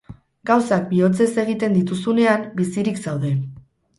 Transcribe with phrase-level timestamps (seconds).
[0.49, 3.35] Gauzak bihotzez egiten dituzunean, bizirik zaude.